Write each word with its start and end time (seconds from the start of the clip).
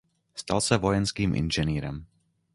Stal 0.33 0.61
se 0.61 0.77
vojenským 0.77 1.35
inženýrem. 1.35 2.05